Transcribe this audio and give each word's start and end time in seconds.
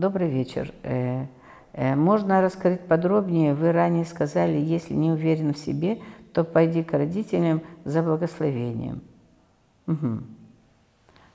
Добрый 0.00 0.30
вечер. 0.30 0.72
Э, 0.82 1.26
э, 1.74 1.94
можно 1.94 2.40
раскрыть 2.40 2.80
подробнее? 2.80 3.52
Вы 3.52 3.70
ранее 3.70 4.06
сказали, 4.06 4.56
если 4.56 4.94
не 4.94 5.10
уверен 5.10 5.52
в 5.52 5.58
себе, 5.58 5.98
то 6.32 6.42
пойди 6.42 6.82
к 6.82 6.94
родителям 6.94 7.60
за 7.84 8.02
благословением. 8.02 9.02
Угу. 9.86 10.20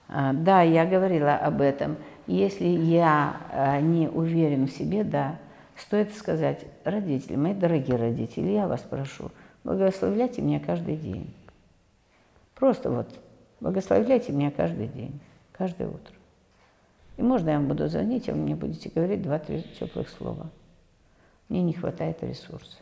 Да, 0.07 0.63
я 0.63 0.85
говорила 0.87 1.35
об 1.35 1.61
этом. 1.61 1.97
Если 2.25 2.65
я 2.65 3.37
э, 3.51 3.81
не 3.81 4.07
уверен 4.07 4.65
в 4.65 4.71
себе, 4.71 5.03
да, 5.03 5.37
стоит 5.77 6.15
сказать, 6.15 6.65
родители, 6.85 7.35
мои 7.35 7.53
дорогие 7.53 7.97
родители, 7.97 8.49
я 8.49 8.67
вас 8.67 8.81
прошу, 8.81 9.29
благословляйте 9.63 10.41
меня 10.41 10.59
каждый 10.59 10.97
день. 10.97 11.31
Просто 12.55 12.89
вот 12.89 13.13
благословляйте 13.59 14.31
меня 14.31 14.49
каждый 14.49 14.87
день, 14.87 15.19
каждое 15.51 15.87
утро. 15.87 16.15
И 17.17 17.23
можно 17.23 17.49
я 17.49 17.57
вам 17.57 17.67
буду 17.67 17.87
звонить, 17.87 18.27
а 18.27 18.33
вы 18.33 18.39
мне 18.39 18.55
будете 18.55 18.89
говорить 18.89 19.21
два-три 19.21 19.63
теплых 19.79 20.09
слова. 20.09 20.49
Мне 21.47 21.61
не 21.61 21.73
хватает 21.73 22.21
ресурса. 22.23 22.77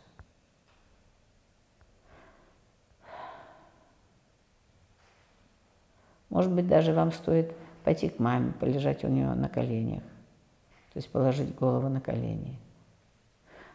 Может 6.30 6.50
быть, 6.50 6.66
даже 6.66 6.92
вам 6.92 7.12
стоит 7.12 7.54
пойти 7.84 8.08
к 8.08 8.18
маме, 8.18 8.52
полежать 8.52 9.04
у 9.04 9.08
нее 9.08 9.32
на 9.34 9.48
коленях, 9.48 10.02
то 10.02 10.96
есть 10.96 11.08
положить 11.10 11.54
голову 11.54 11.88
на 11.88 12.00
колени. 12.00 12.58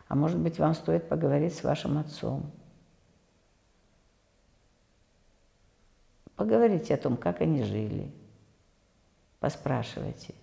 А 0.09 0.15
может 0.15 0.39
быть, 0.39 0.59
вам 0.59 0.73
стоит 0.73 1.07
поговорить 1.07 1.55
с 1.55 1.63
вашим 1.63 1.97
отцом. 1.97 2.51
Поговорите 6.35 6.95
о 6.95 6.97
том, 6.97 7.15
как 7.15 7.41
они 7.41 7.63
жили. 7.63 8.11
Поспрашивайте. 9.39 10.33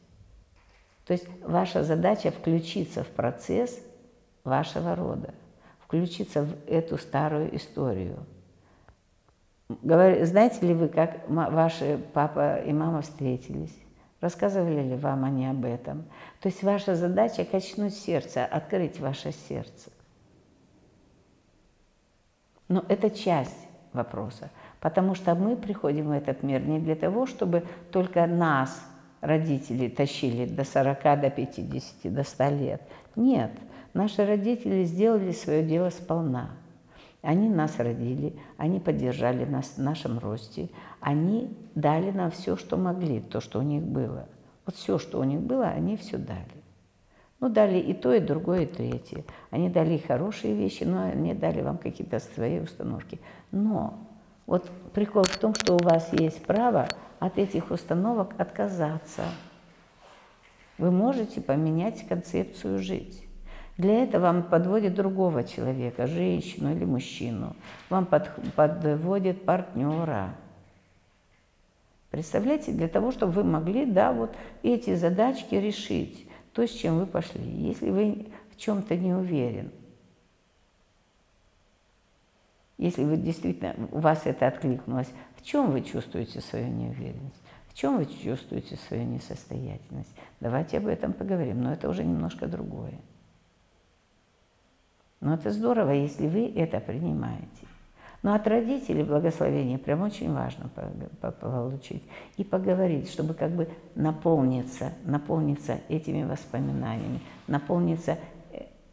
То 1.06 1.12
есть 1.12 1.26
ваша 1.42 1.84
задача 1.84 2.30
включиться 2.32 3.04
в 3.04 3.08
процесс 3.08 3.78
вашего 4.42 4.96
рода, 4.96 5.32
включиться 5.78 6.42
в 6.42 6.52
эту 6.68 6.98
старую 6.98 7.54
историю. 7.56 8.18
Знаете 9.82 10.66
ли 10.66 10.74
вы, 10.74 10.88
как 10.88 11.28
ваши 11.28 12.00
папа 12.12 12.56
и 12.56 12.72
мама 12.72 13.02
встретились? 13.02 13.76
Рассказывали 14.20 14.82
ли 14.82 14.96
вам 14.96 15.24
они 15.24 15.46
об 15.46 15.64
этом? 15.64 16.04
То 16.40 16.48
есть 16.48 16.62
ваша 16.62 16.96
задача 16.96 17.44
качнуть 17.44 17.94
сердце, 17.94 18.44
открыть 18.44 18.98
ваше 18.98 19.32
сердце. 19.32 19.90
Но 22.68 22.84
это 22.88 23.10
часть 23.10 23.68
вопроса, 23.92 24.50
потому 24.80 25.14
что 25.14 25.36
мы 25.36 25.56
приходим 25.56 26.08
в 26.08 26.12
этот 26.12 26.42
мир 26.42 26.62
не 26.62 26.80
для 26.80 26.96
того, 26.96 27.26
чтобы 27.26 27.64
только 27.92 28.26
нас 28.26 28.82
родители 29.20 29.88
тащили 29.88 30.46
до 30.46 30.64
40, 30.64 31.02
до 31.20 31.30
50, 31.30 32.12
до 32.12 32.22
100 32.22 32.48
лет. 32.50 32.82
Нет, 33.14 33.50
наши 33.94 34.24
родители 34.24 34.84
сделали 34.84 35.32
свое 35.32 35.62
дело 35.64 35.90
сполна. 35.90 36.50
Они 37.22 37.48
нас 37.48 37.78
родили, 37.78 38.34
они 38.56 38.78
поддержали 38.78 39.44
нас 39.44 39.74
в 39.76 39.78
нашем 39.78 40.18
росте, 40.18 40.68
они 41.00 41.50
дали 41.74 42.10
нам 42.12 42.30
все, 42.30 42.56
что 42.56 42.76
могли, 42.76 43.20
то, 43.20 43.40
что 43.40 43.58
у 43.58 43.62
них 43.62 43.82
было. 43.82 44.28
Вот 44.64 44.76
все, 44.76 44.98
что 44.98 45.20
у 45.20 45.24
них 45.24 45.40
было, 45.40 45.66
они 45.66 45.96
все 45.96 46.18
дали. 46.18 46.56
Ну, 47.40 47.48
дали 47.48 47.78
и 47.78 47.92
то, 47.94 48.14
и 48.14 48.20
другое, 48.20 48.62
и 48.62 48.66
третье. 48.66 49.24
Они 49.50 49.68
дали 49.68 49.98
хорошие 49.98 50.54
вещи, 50.54 50.84
но 50.84 51.02
они 51.02 51.34
дали 51.34 51.60
вам 51.60 51.76
какие-то 51.78 52.18
свои 52.18 52.60
установки. 52.60 53.20
Но 53.50 54.05
вот 54.46 54.70
прикол 54.92 55.24
в 55.24 55.36
том, 55.36 55.54
что 55.54 55.74
у 55.74 55.82
вас 55.82 56.12
есть 56.12 56.44
право 56.44 56.88
от 57.18 57.38
этих 57.38 57.70
установок 57.70 58.34
отказаться. 58.38 59.24
Вы 60.78 60.90
можете 60.90 61.40
поменять 61.40 62.06
концепцию 62.06 62.78
жить. 62.78 63.22
Для 63.78 64.04
этого 64.04 64.22
вам 64.22 64.42
подводит 64.42 64.94
другого 64.94 65.44
человека, 65.44 66.06
женщину 66.06 66.74
или 66.74 66.84
мужчину. 66.84 67.56
Вам 67.90 68.06
под, 68.06 68.30
подводит 68.54 69.44
партнера. 69.44 70.34
Представляете, 72.10 72.72
для 72.72 72.88
того, 72.88 73.12
чтобы 73.12 73.32
вы 73.32 73.44
могли, 73.44 73.84
да, 73.84 74.12
вот 74.12 74.34
эти 74.62 74.94
задачки 74.94 75.54
решить, 75.54 76.26
то, 76.52 76.66
с 76.66 76.70
чем 76.70 76.98
вы 76.98 77.06
пошли. 77.06 77.42
Если 77.42 77.90
вы 77.90 78.28
в 78.50 78.56
чем-то 78.56 78.96
не 78.96 79.12
уверен, 79.12 79.70
если 82.78 83.04
вы 83.04 83.16
действительно, 83.16 83.74
у 83.90 84.00
вас 84.00 84.22
это 84.24 84.46
откликнулось, 84.46 85.08
в 85.36 85.42
чем 85.42 85.70
вы 85.70 85.82
чувствуете 85.82 86.40
свою 86.40 86.68
неуверенность? 86.68 87.42
В 87.68 87.74
чем 87.74 87.98
вы 87.98 88.06
чувствуете 88.06 88.76
свою 88.76 89.04
несостоятельность? 89.04 90.14
Давайте 90.40 90.78
об 90.78 90.86
этом 90.86 91.12
поговорим, 91.12 91.62
но 91.62 91.72
это 91.72 91.88
уже 91.88 92.04
немножко 92.04 92.46
другое. 92.46 92.94
Но 95.20 95.34
это 95.34 95.50
здорово, 95.50 95.92
если 95.92 96.26
вы 96.26 96.52
это 96.54 96.80
принимаете. 96.80 97.66
Но 98.22 98.34
от 98.34 98.46
родителей 98.46 99.04
благословения 99.04 99.78
прям 99.78 100.02
очень 100.02 100.32
важно 100.32 100.68
получить 101.40 102.02
и 102.36 102.44
поговорить, 102.44 103.10
чтобы 103.10 103.34
как 103.34 103.52
бы 103.52 103.68
наполниться, 103.94 104.92
наполниться 105.04 105.80
этими 105.88 106.24
воспоминаниями, 106.24 107.20
наполниться 107.46 108.18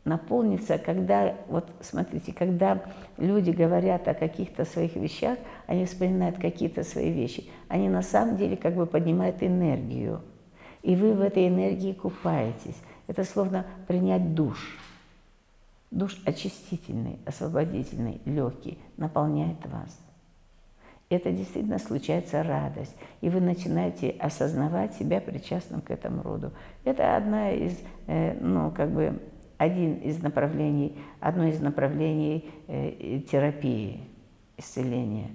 наполнится, 0.06 0.78
когда, 0.78 1.36
вот 1.48 1.70
смотрите, 1.82 2.34
когда 2.34 2.82
люди 3.18 3.52
говорят 3.52 4.08
о 4.08 4.14
каких-то 4.14 4.66
своих 4.66 4.96
вещах, 4.96 5.38
они 5.66 5.86
вспоминают 5.86 6.38
какие-то 6.38 6.84
свои 6.84 7.12
вещи, 7.12 7.46
они 7.70 7.90
на 7.90 8.02
самом 8.02 8.36
деле 8.38 8.58
как 8.58 8.76
бы 8.76 8.86
поднимают 8.86 9.42
энергию, 9.42 10.22
и 10.82 10.96
вы 10.96 11.14
в 11.14 11.22
этой 11.22 11.48
энергии 11.48 11.94
купаетесь. 11.94 12.76
Это 13.08 13.24
словно 13.24 13.66
принять 13.88 14.34
душ. 14.34 14.78
Душ 15.92 16.20
очистительный, 16.26 17.20
освободительный, 17.26 18.20
легкий, 18.26 18.78
наполняет 18.98 19.66
вас. 19.68 20.00
Это 21.10 21.32
действительно 21.32 21.78
случается 21.78 22.42
радость, 22.42 22.96
и 23.22 23.30
вы 23.30 23.40
начинаете 23.40 24.10
осознавать 24.10 24.94
себя 24.96 25.22
причастным 25.22 25.82
к 25.82 25.92
этому 25.92 26.24
роду. 26.24 26.52
Это 26.84 27.16
одна 27.16 27.52
из, 27.52 27.78
э, 28.08 28.36
ну, 28.40 28.72
как 28.72 28.90
бы, 28.90 29.22
один 29.64 29.96
из 29.96 30.22
направлений, 30.22 30.98
одно 31.20 31.48
из 31.48 31.60
направлений 31.60 32.52
э, 32.68 33.22
терапии, 33.30 34.02
исцеления. 34.58 35.32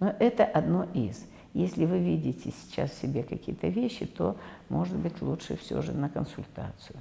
Но 0.00 0.14
это 0.18 0.44
одно 0.44 0.84
из. 0.94 1.26
Если 1.54 1.84
вы 1.84 1.98
видите 1.98 2.50
сейчас 2.50 2.90
в 2.90 3.00
себе 3.00 3.22
какие-то 3.22 3.68
вещи, 3.68 4.06
то, 4.06 4.36
может 4.68 4.96
быть, 4.96 5.20
лучше 5.20 5.56
все 5.56 5.82
же 5.82 5.92
на 5.92 6.08
консультацию. 6.08 6.98